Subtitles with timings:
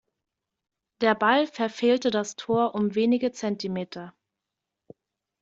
[1.01, 4.15] Der Ball verfehlte das Tor um wenige Zentimeter.